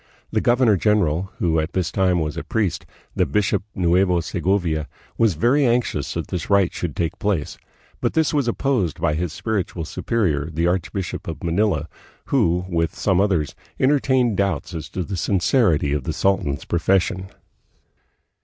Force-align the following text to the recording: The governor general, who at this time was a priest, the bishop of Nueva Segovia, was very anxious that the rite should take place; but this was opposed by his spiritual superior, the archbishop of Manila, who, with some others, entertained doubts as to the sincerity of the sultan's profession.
The 0.31 0.41
governor 0.41 0.77
general, 0.77 1.31
who 1.37 1.59
at 1.59 1.73
this 1.73 1.91
time 1.91 2.19
was 2.21 2.35
a 2.35 2.43
priest, 2.43 2.87
the 3.15 3.27
bishop 3.27 3.61
of 3.75 3.81
Nueva 3.83 4.23
Segovia, 4.23 4.87
was 5.15 5.35
very 5.35 5.63
anxious 5.63 6.15
that 6.15 6.25
the 6.29 6.43
rite 6.49 6.73
should 6.73 6.95
take 6.95 7.19
place; 7.19 7.59
but 7.99 8.13
this 8.13 8.33
was 8.33 8.47
opposed 8.47 8.99
by 8.99 9.13
his 9.13 9.31
spiritual 9.31 9.85
superior, 9.85 10.49
the 10.51 10.65
archbishop 10.65 11.27
of 11.27 11.43
Manila, 11.43 11.87
who, 12.33 12.65
with 12.67 12.95
some 12.95 13.21
others, 13.21 13.53
entertained 13.79 14.37
doubts 14.37 14.73
as 14.73 14.89
to 14.89 15.03
the 15.03 15.17
sincerity 15.17 15.93
of 15.93 16.05
the 16.05 16.13
sultan's 16.13 16.65
profession. 16.65 17.29